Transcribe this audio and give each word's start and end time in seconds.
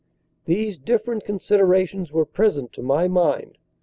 "These 0.45 0.79
different 0.79 1.25
considerations 1.25 2.11
were 2.11 2.25
present 2.25 2.73
to 2.73 2.81
my 2.81 3.07
mind. 3.07 3.59